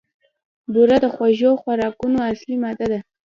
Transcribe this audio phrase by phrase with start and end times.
[0.73, 2.99] بوره د خوږو خوراکونو اصلي ماده ده.